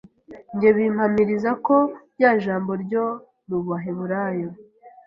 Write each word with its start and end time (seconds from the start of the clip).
Njye 0.53 0.69
bimpamiriza 0.77 1.51
ko 1.65 1.75
rya 2.13 2.31
Jambo 2.43 2.71
ryo 2.83 3.03
mu 3.47 3.57
Baheburayo 3.67 4.49